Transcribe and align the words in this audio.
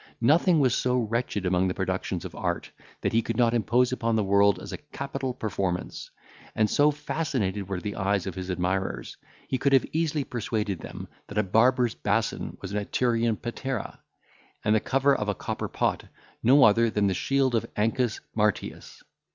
Nothing 0.21 0.59
was 0.59 0.73
so 0.73 0.97
wretched 0.97 1.45
among 1.45 1.67
the 1.67 1.75
productions 1.75 2.25
of 2.25 2.33
art, 2.33 2.71
that 3.01 3.13
he 3.13 3.21
could 3.21 3.37
not 3.37 3.53
impose 3.53 3.91
upon 3.91 4.15
the 4.15 4.23
world 4.23 4.57
as 4.57 4.71
a 4.73 4.79
capital 4.79 5.31
performance; 5.31 6.09
and 6.55 6.67
so 6.67 6.89
fascinated 6.89 7.69
were 7.69 7.79
the 7.79 7.95
eyes 7.95 8.25
of 8.25 8.33
his 8.33 8.49
admirers, 8.49 9.17
he 9.47 9.59
could 9.59 9.75
easily 9.93 10.21
have 10.21 10.31
persuaded 10.31 10.79
them 10.79 11.07
that 11.27 11.37
a 11.37 11.43
barber's 11.43 11.93
bason 11.93 12.57
was 12.61 12.71
an 12.71 12.79
Etrurian 12.79 13.35
patera, 13.39 13.99
and 14.65 14.73
the 14.73 14.79
cover 14.79 15.15
of 15.15 15.29
a 15.29 15.35
copper 15.35 15.67
pot 15.67 16.05
no 16.41 16.63
other 16.63 16.89
than 16.89 17.05
the 17.05 17.13
shield 17.13 17.53
of 17.53 17.67
Ancus 17.75 18.21
Martius. 18.33 19.03